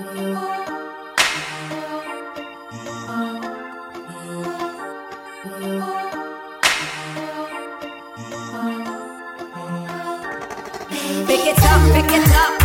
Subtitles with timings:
[0.00, 0.08] Pick
[11.46, 12.59] it up, pick it up.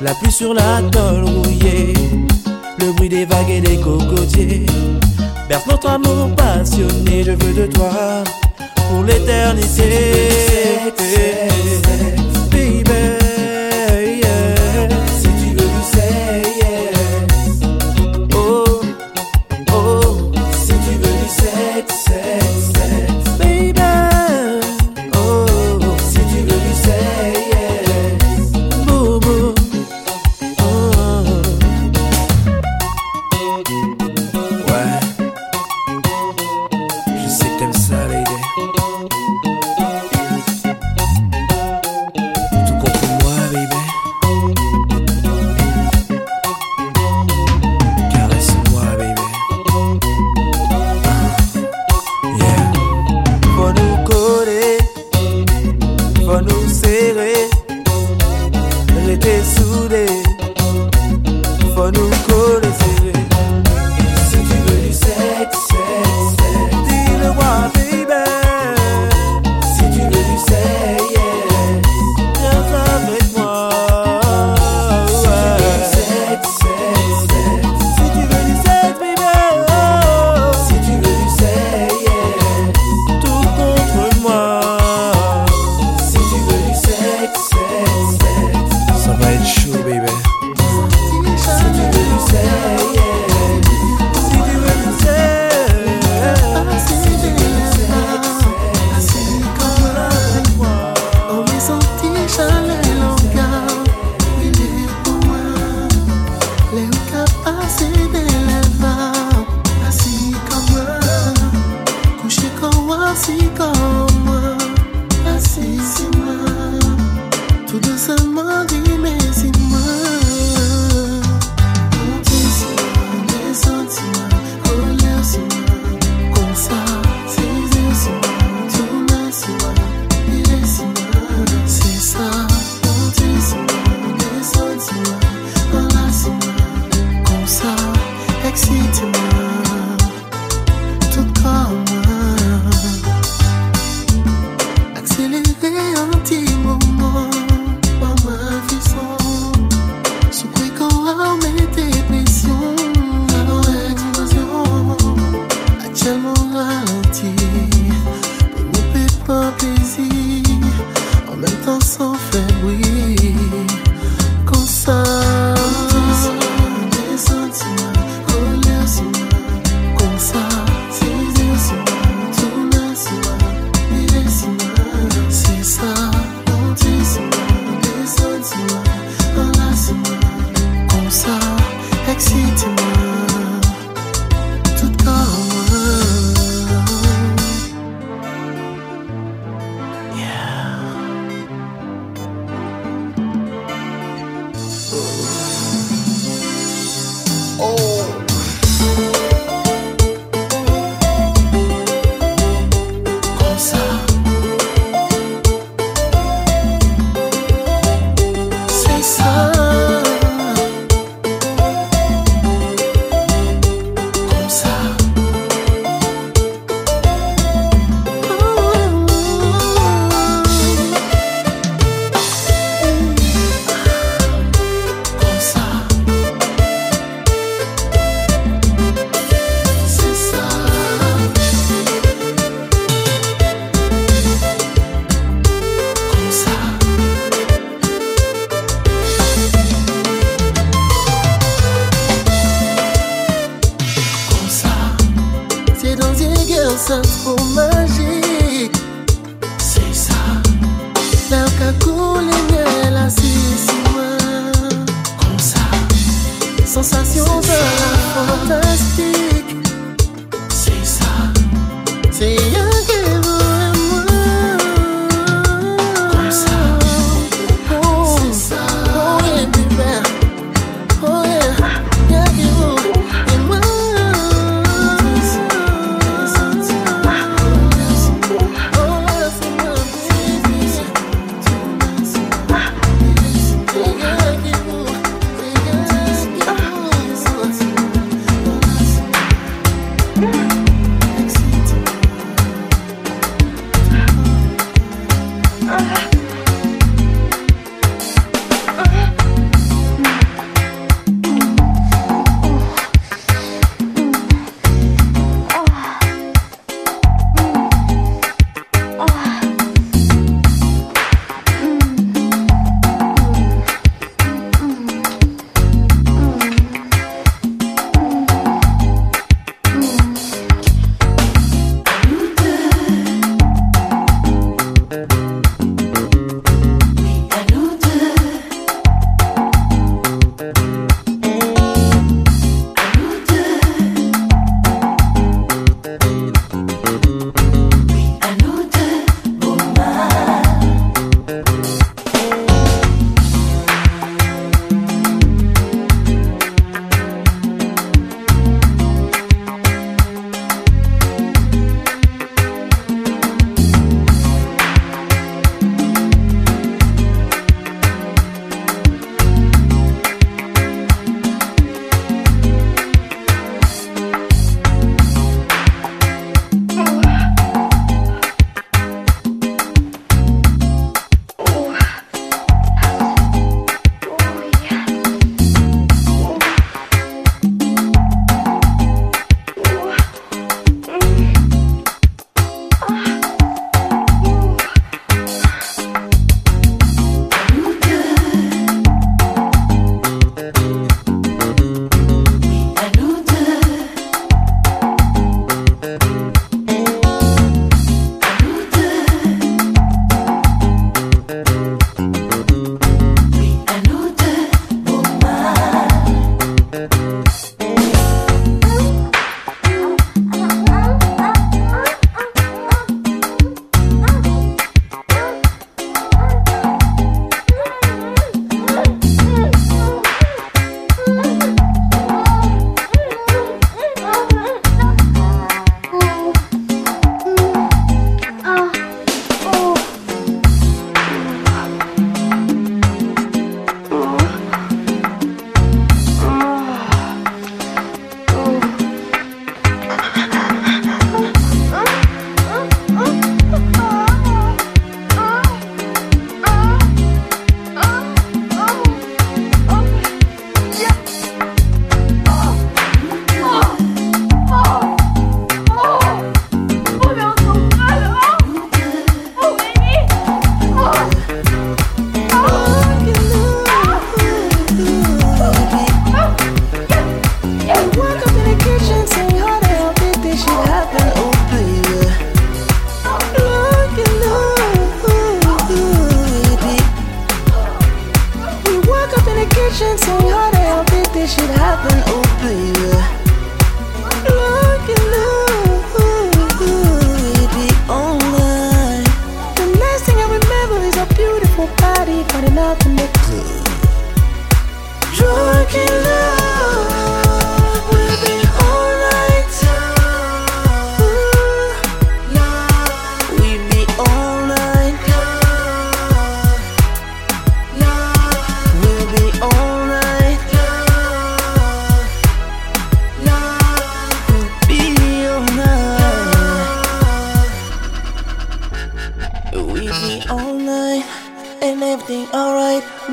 [0.00, 1.92] La pluie sur la tôle rouillée,
[2.78, 4.64] le bruit des vagues et des cocotiers.
[5.48, 8.22] Berce notre amour passionné, je veux de toi
[8.88, 10.28] pour l'éternité.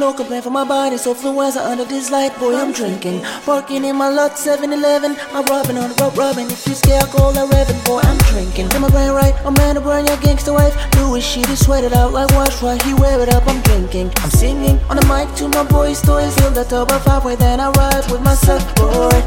[0.05, 2.37] No complaint for my body, so fluenza under this light.
[2.37, 5.15] Boy, I'm drinking, parking in my lot 7 Eleven.
[5.33, 6.45] I'm rubbing on the rope, rubbing.
[6.45, 7.83] If you scare, I call that Revan.
[7.85, 8.67] Boy, I'm drinking.
[8.69, 10.75] Get my brain right, I'm man to burn your gangster wife.
[10.91, 12.79] Do his shit, he sweat it out like wash right.
[12.83, 14.11] He wear it up, I'm drinking.
[14.17, 16.35] I'm singing on the mic to my boys' toys.
[16.35, 19.23] Fill the tub of halfway, then I ride with my surfboard.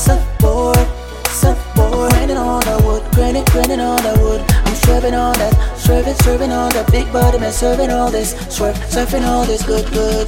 [0.00, 0.88] Surfboard,
[1.28, 2.08] surfboard.
[2.08, 4.51] Grinding on the wood, grinding, grinding on the wood.
[4.82, 8.74] I'm swerving on that, swerving, swerving on that big body man, serving all this, swerve,
[8.90, 10.26] surfing all this good, good.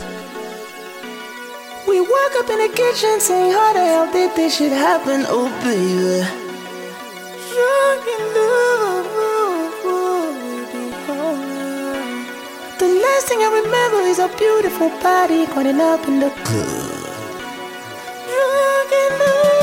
[1.89, 5.25] We woke up in the kitchen saying, How the hell did this shit happen?
[5.27, 6.23] Oh, baby.
[7.51, 9.07] Drunk in love,
[9.83, 12.79] we'll be alright.
[12.79, 17.03] The last thing I remember is a beautiful body going up in the club.
[18.31, 19.54] Drunk in love,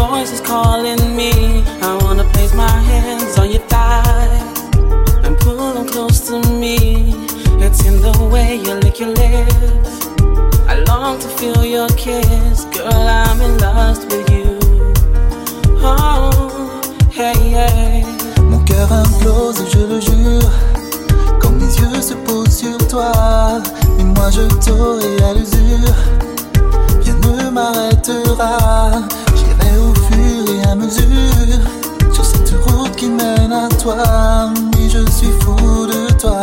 [0.00, 1.32] voice is calling me.
[1.82, 4.58] I wanna place my hands on your thighs
[5.24, 6.76] and pull them close to me.
[7.64, 9.92] It's in the way you lick your lips.
[10.72, 13.06] I long to feel your kiss, girl.
[13.20, 14.50] I'm in lust with you.
[15.82, 16.30] Oh,
[17.18, 18.04] hey, hey.
[18.50, 20.52] Mon cœur implose, je le jure.
[21.40, 23.12] Quand mes yeux se posent sur toi,
[23.96, 25.96] mais moi je t'aurai à l'usure.
[27.04, 28.50] Rien ne m'arrêtera.
[32.12, 34.52] Sur cette route qui mène à toi.
[34.74, 35.56] Oui, je suis fou
[35.86, 36.40] de toi.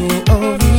[0.00, 0.69] M'as donné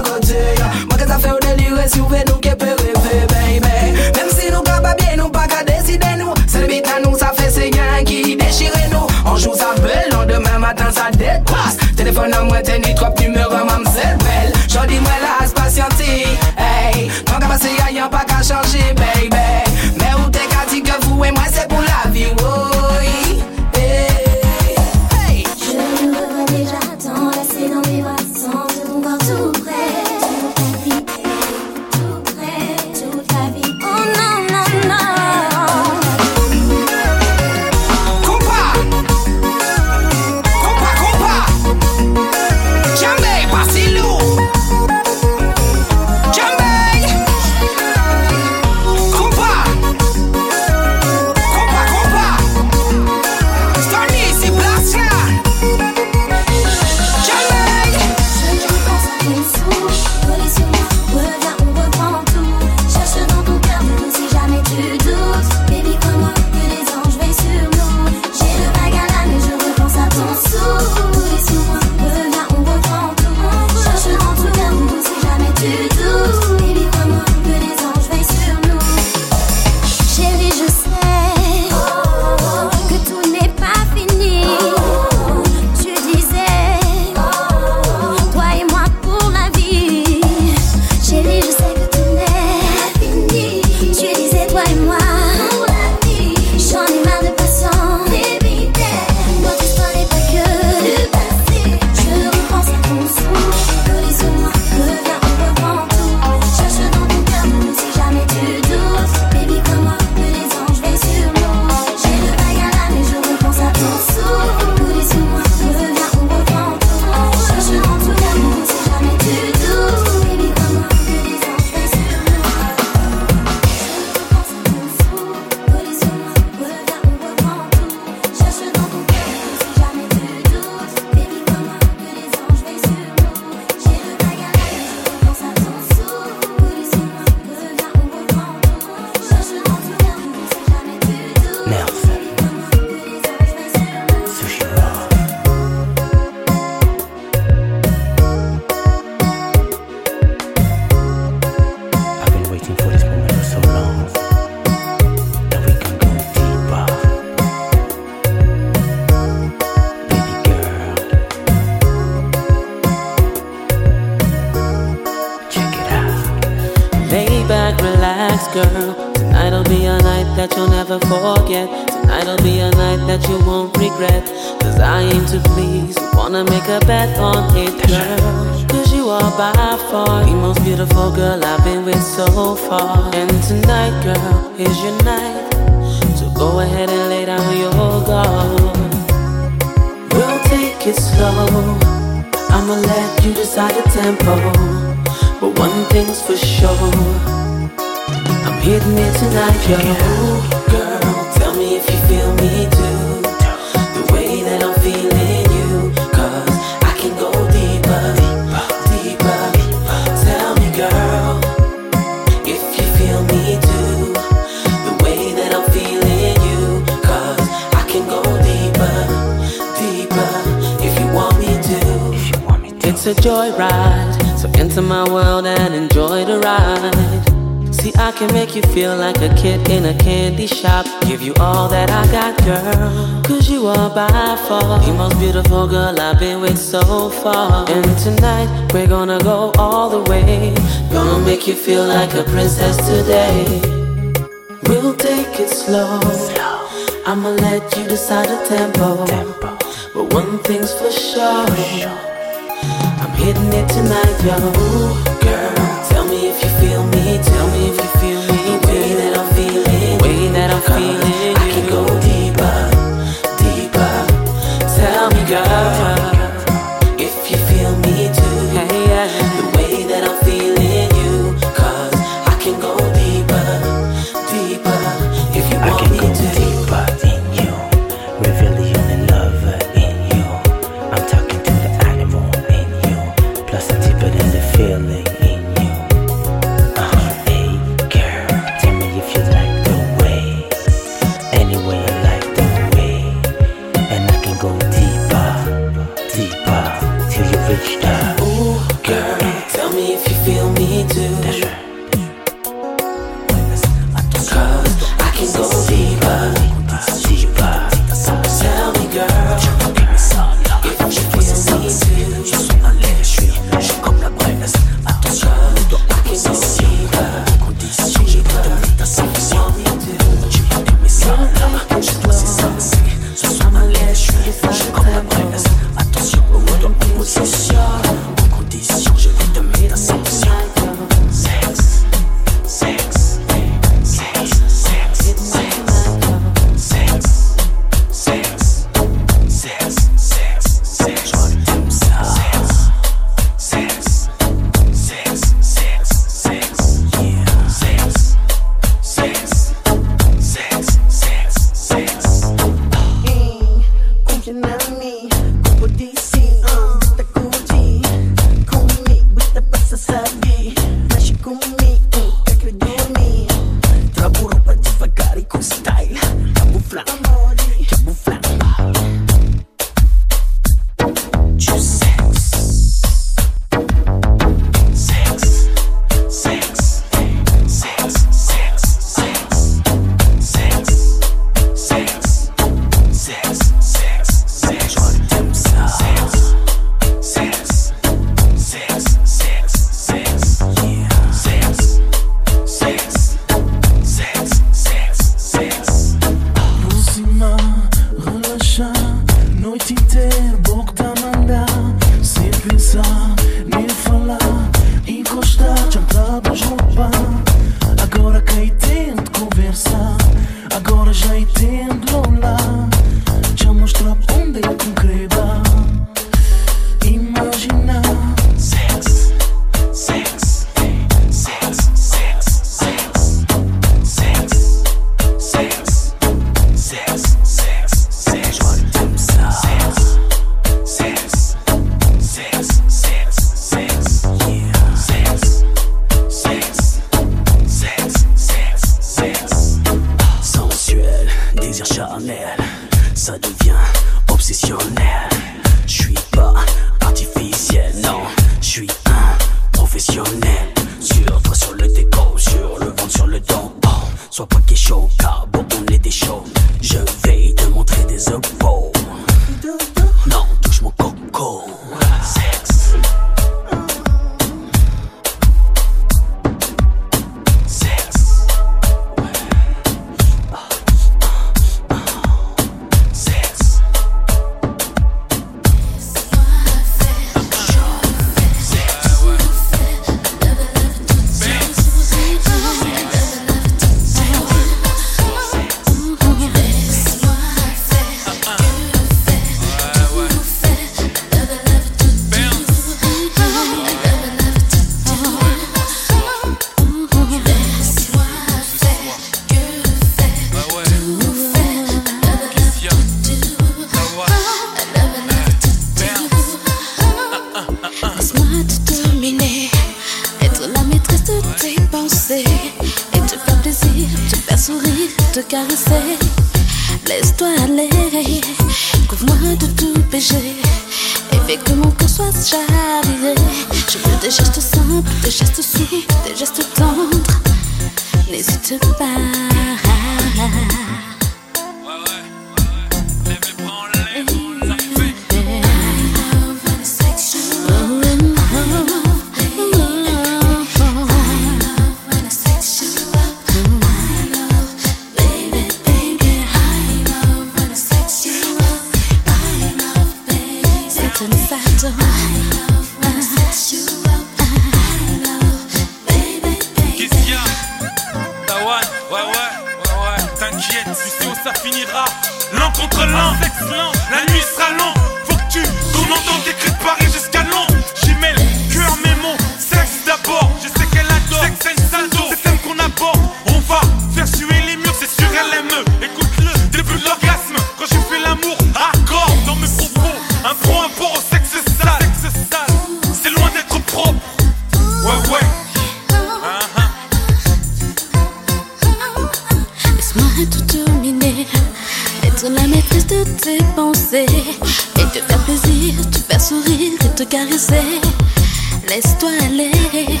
[599.02, 600.00] laisse-toi aller.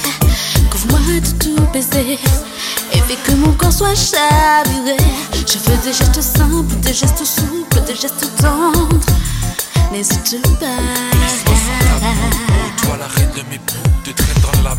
[0.70, 2.18] Couvre-moi de tout baiser.
[2.92, 4.96] Et fais que mon corps soit chaviré.
[5.46, 9.06] Je veux des gestes simples, des gestes souples, des gestes tendres.
[9.92, 10.66] N'hésite pas.
[12.80, 14.74] Laisse-moi la reine de mes bouts, de traître dans la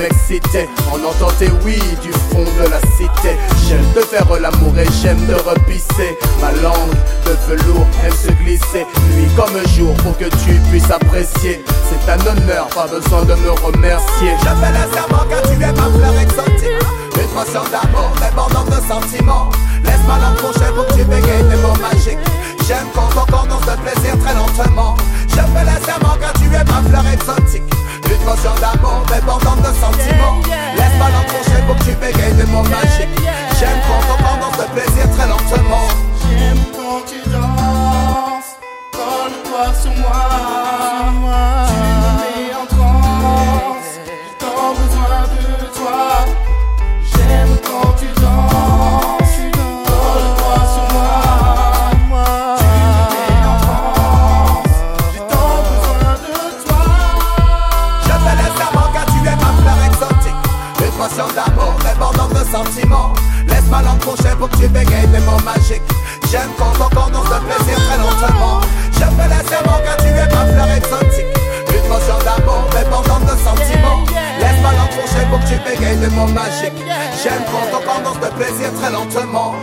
[0.00, 0.68] m'excitait.
[0.90, 3.36] En entendait oui du fond de la cité.
[3.68, 6.16] J'aime te faire l'amour et j'aime de repisser.
[6.40, 6.96] Ma langue
[7.26, 11.62] de velours Elle se glisser Nuit comme jour pour que tu puisses apprécier.
[11.88, 14.32] C'est un honneur, pas besoin de me remercier.
[14.40, 16.86] Je fais le serment que tu es ma fleur exotique.
[17.16, 19.50] Une motion d'amour débordante de sentiments.
[19.84, 22.26] Laisse-moi l'approcher pour que tu bégayes des mots magiques.
[22.66, 24.96] J'aime quand on danse de plaisir très lentement.
[25.28, 27.70] Je fais le serment que tu es ma fleur exotique.
[28.10, 30.40] Une motion d'amour débordante de sentiments.
[30.76, 33.08] Laisse-moi l'encrocher pour que tu bégayes de mon magique
[33.58, 35.88] J'aime quand on pendant ce plaisir très lentement.
[36.28, 38.58] J'aime quand tu danses,
[38.92, 41.49] colle-toi sur moi.
[64.38, 65.82] pour que tu bégayes des mots magiques
[66.30, 68.60] J'aime quand t'entends dans ce plaisir très lentement.
[68.92, 71.32] Je me laisse aimer quand tu es ma fleur exotique
[71.68, 74.04] Une motion d'amour dépendante de sentiments
[74.40, 76.80] Laisse-moi l'enfourcher pour que tu bégayes des mots magiques
[77.22, 79.54] J'aime quand t'entends dans ce plaisir très lentement.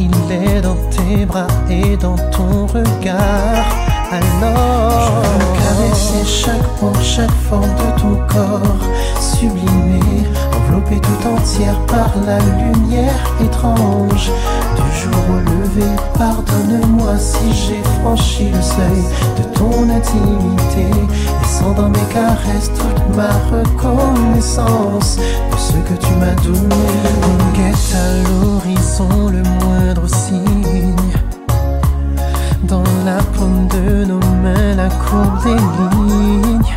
[0.00, 6.92] il est dans tes bras et dans ton regard alors Je veux caresser chaque pont,
[7.02, 8.76] chaque forme de ton corps
[9.20, 10.00] Sublimé,
[10.56, 14.30] enveloppé tout entière par la lumière étrange.
[14.76, 19.02] Du jour au lever, pardonne-moi si j'ai franchi le seuil
[19.38, 20.90] de ton intimité
[21.42, 26.74] Laissant dans mes caresses toute ma reconnaissance De ce que tu m'as donné.
[27.22, 30.99] On guette à l'horizon le moindre signe
[32.70, 35.56] dans la paume de nos mains la courbe des
[35.96, 36.76] lignes.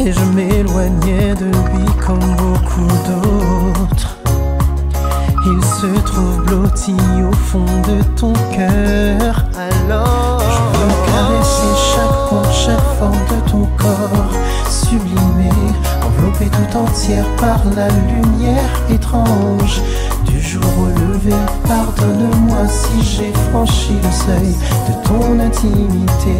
[0.00, 4.16] Et je m'éloignais de lui comme beaucoup d'autres.
[5.44, 6.96] Il se trouve blotti
[7.30, 9.44] au fond de ton cœur.
[9.56, 14.32] Alors, je veux caresser chaque point, chaque forme de ton corps,
[14.70, 15.50] sublimé,
[16.06, 19.82] enveloppé tout entière par la lumière étrange
[20.26, 21.34] du jour au lever.
[21.66, 24.54] Pardonne-moi si j'ai franchi le seuil
[24.88, 26.38] de ton intimité,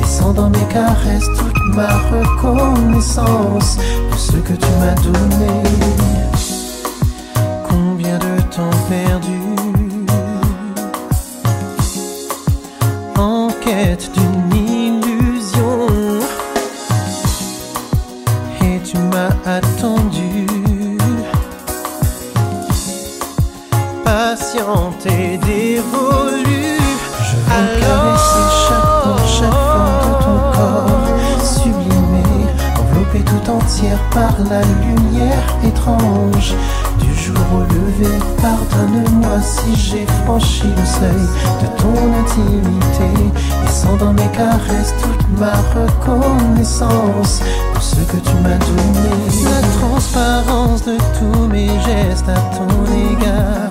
[0.00, 3.78] laissant dans mes caresses toute ma reconnaissance
[4.10, 5.52] pour ce que tu m'as donné.
[7.68, 9.40] Combien de temps perdu?
[13.18, 14.25] En quête d'une
[45.38, 47.40] ma reconnaissance
[47.72, 49.16] pour ce que tu m'as donné.
[49.44, 53.70] La transparence de tous mes gestes à ton égard,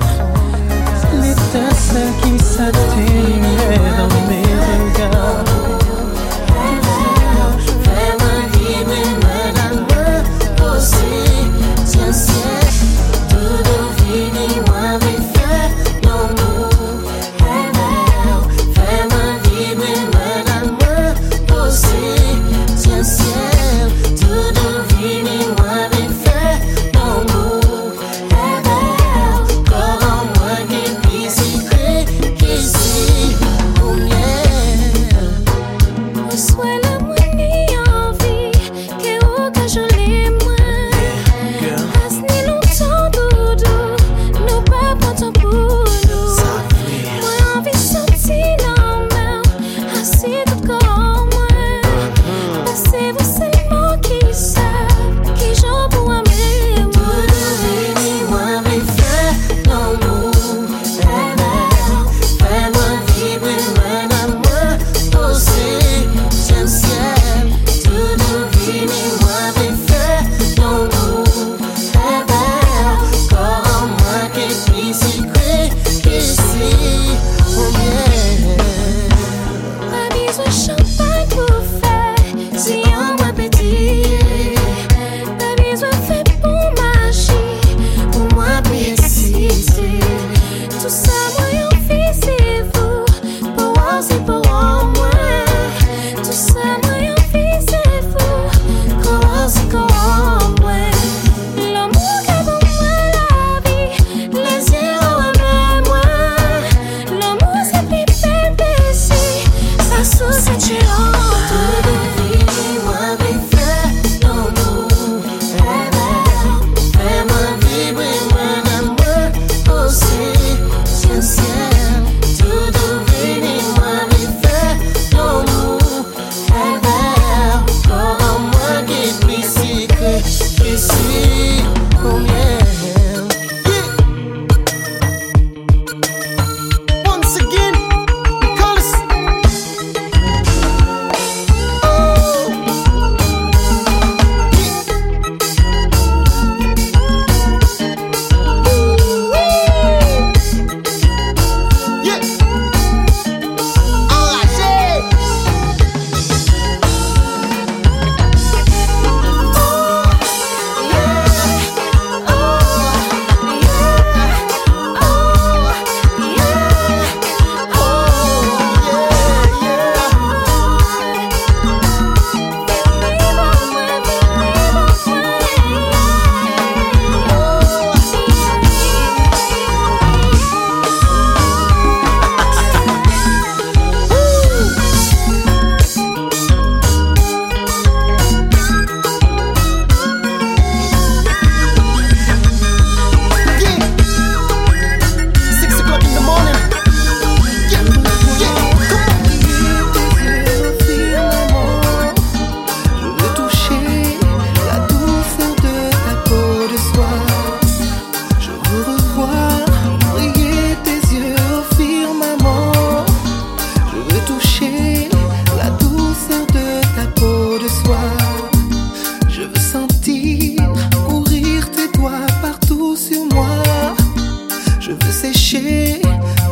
[225.46, 226.02] she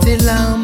[0.05, 0.62] te làm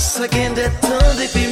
[0.00, 1.49] Second at the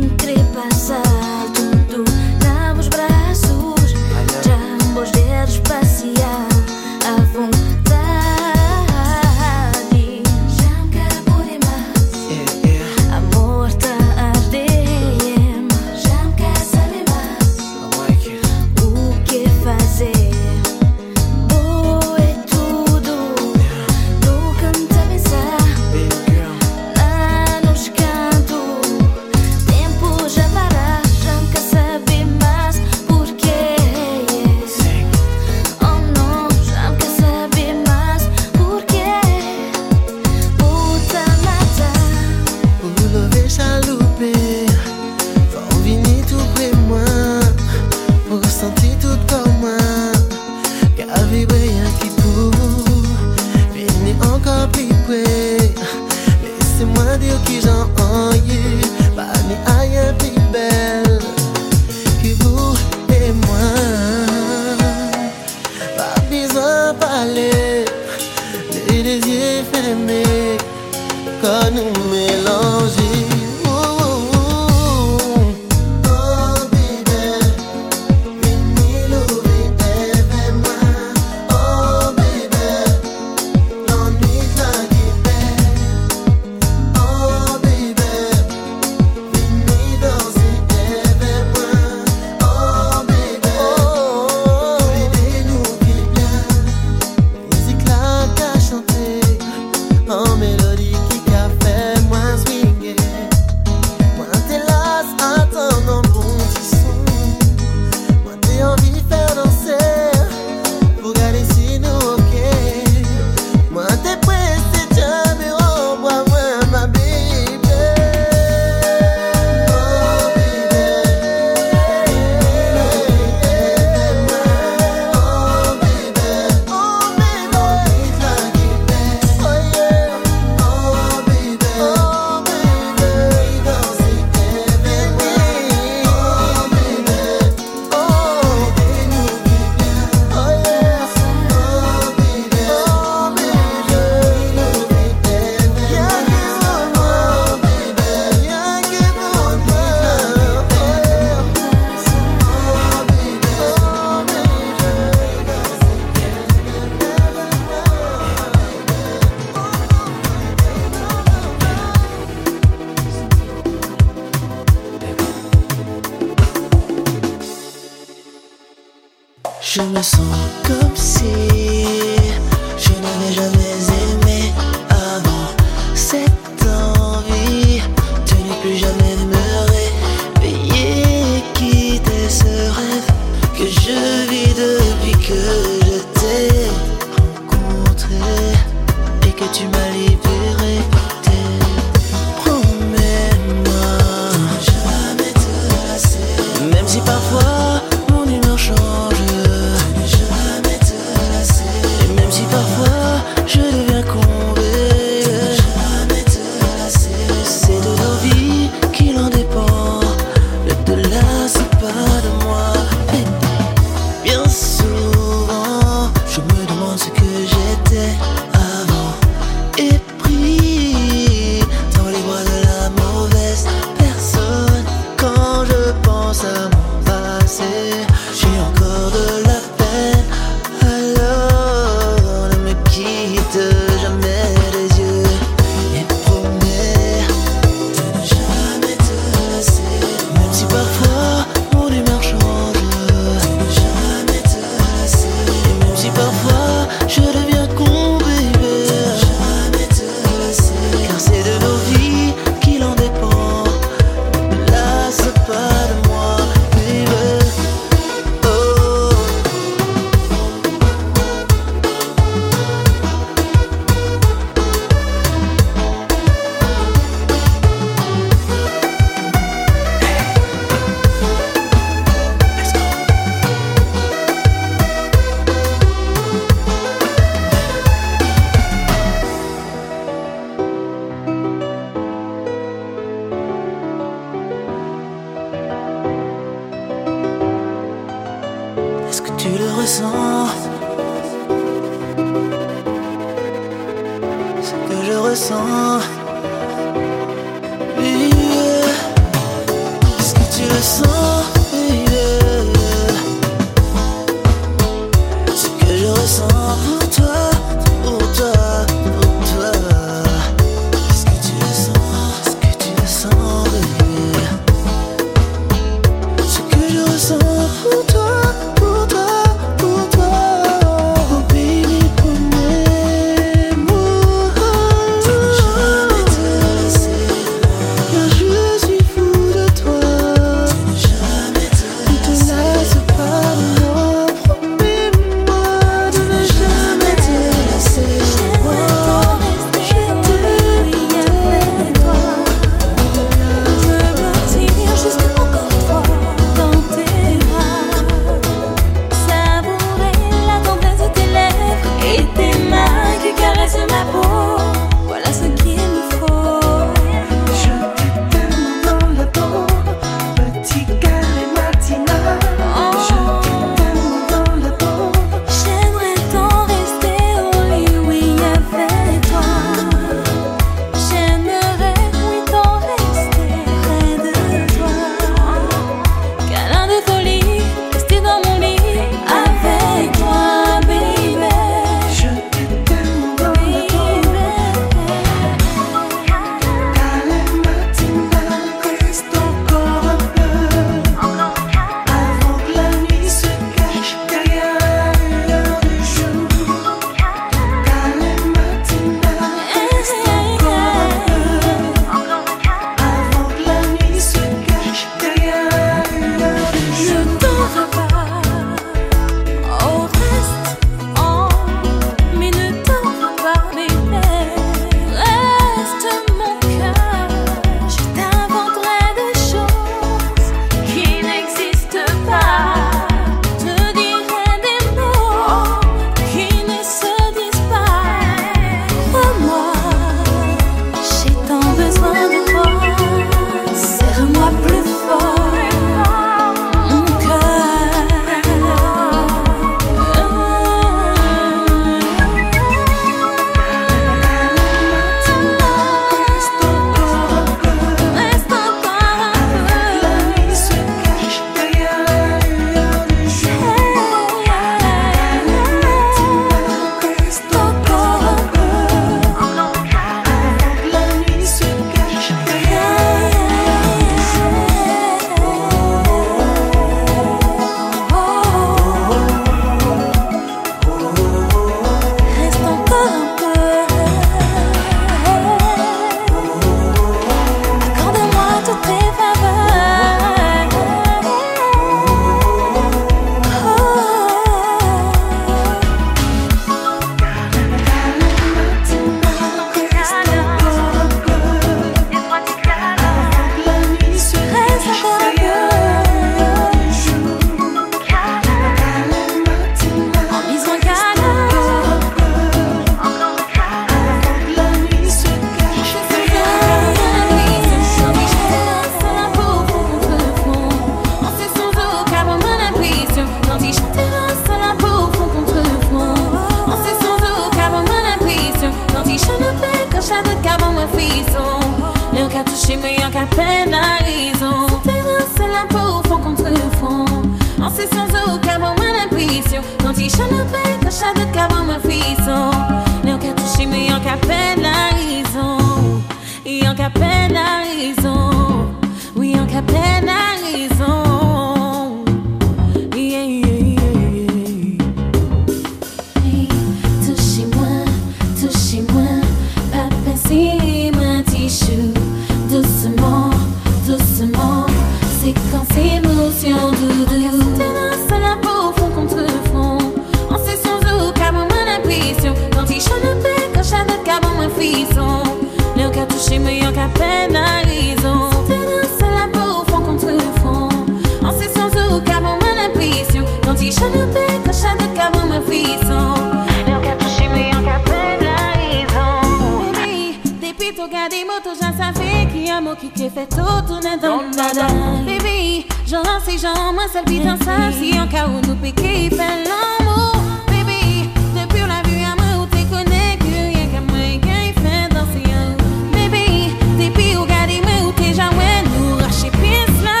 [582.74, 584.66] mot qui te fait tout tourner dans le dada
[585.04, 587.70] Baby, gens, ces gens, moi seul putain ça.
[587.72, 590.14] Si en cas où nous péquer, fait l'amour.
[590.48, 594.88] Baby, depuis on l'a vu à moi où t'es connecté Rien qu'à moi, qu'un fait
[594.94, 595.56] danser un
[595.92, 600.00] Baby, depuis où gardez moi où t'es jamais nous racher pièce là.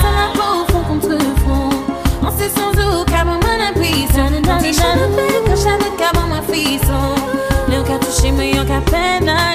[0.00, 1.70] C'est la peau au fond contre fond.
[2.22, 5.96] On sait sans doute qu'à moi la puissance Si je ne fais que je ne
[5.96, 7.14] qu'à ma frisson
[7.68, 9.54] Le cas touché, mais y'a qu'à peine la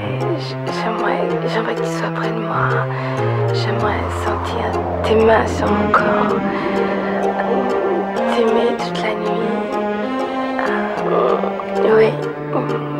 [1.71, 2.69] j'aimerais que tu sois près de moi.
[3.53, 4.71] J'aimerais sentir
[5.03, 6.35] tes mains sur mon corps,
[8.33, 9.41] t'aimer toute la nuit.
[11.07, 12.90] Euh, oui,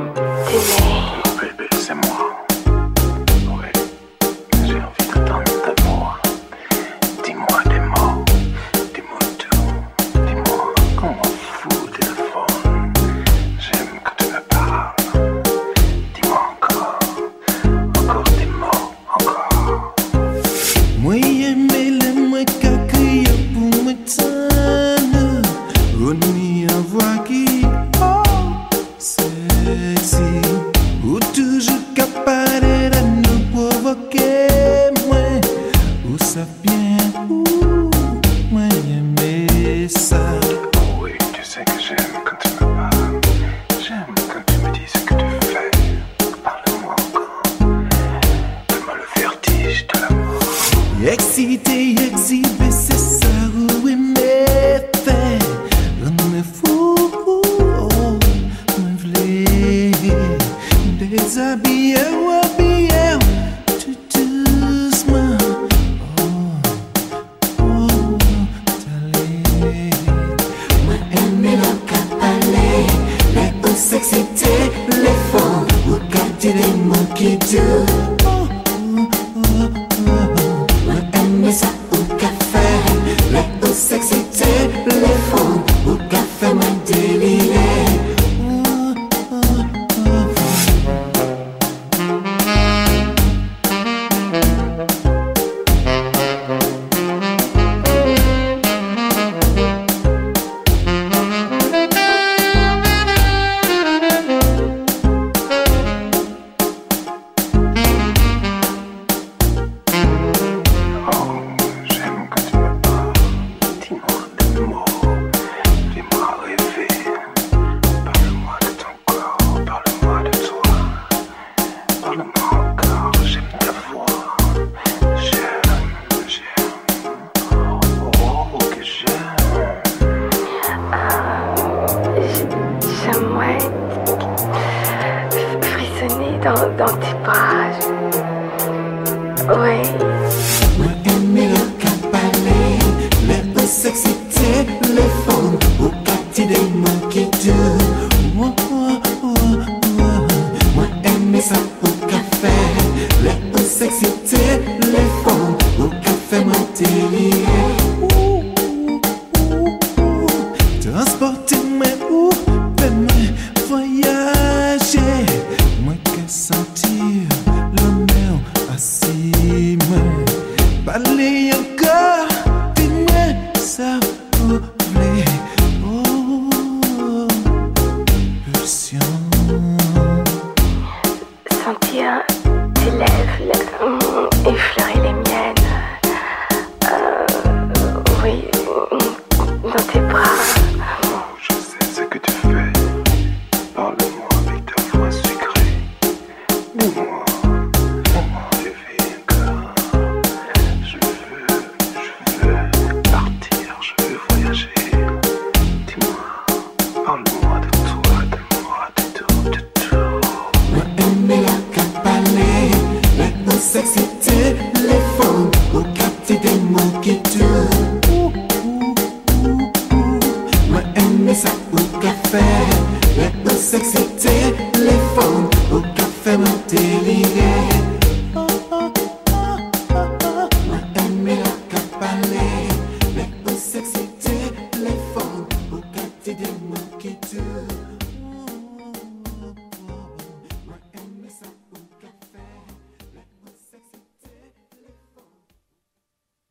[77.86, 78.21] qui